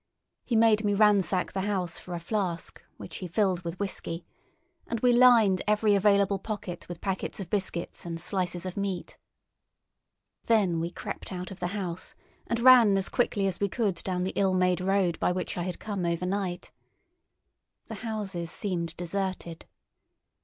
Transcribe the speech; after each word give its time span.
He 0.43 0.55
made 0.55 0.83
me 0.83 0.95
ransack 0.95 1.51
the 1.51 1.61
house 1.61 1.99
for 1.99 2.15
a 2.15 2.19
flask, 2.19 2.83
which 2.97 3.17
he 3.17 3.27
filled 3.27 3.61
with 3.61 3.79
whisky; 3.79 4.25
and 4.87 4.99
we 5.01 5.13
lined 5.13 5.61
every 5.67 5.93
available 5.93 6.39
pocket 6.39 6.87
with 6.89 7.01
packets 7.01 7.39
of 7.39 7.51
biscuits 7.51 8.03
and 8.03 8.19
slices 8.19 8.65
of 8.65 8.75
meat. 8.75 9.19
Then 10.47 10.79
we 10.79 10.89
crept 10.89 11.31
out 11.31 11.51
of 11.51 11.59
the 11.59 11.67
house, 11.77 12.15
and 12.47 12.59
ran 12.61 12.97
as 12.97 13.09
quickly 13.09 13.45
as 13.45 13.59
we 13.59 13.69
could 13.69 13.97
down 14.03 14.23
the 14.23 14.33
ill 14.35 14.55
made 14.55 14.81
road 14.81 15.19
by 15.19 15.31
which 15.31 15.55
I 15.55 15.61
had 15.61 15.77
come 15.77 16.03
overnight. 16.03 16.71
The 17.85 17.93
houses 18.01 18.49
seemed 18.49 18.97
deserted. 18.97 19.67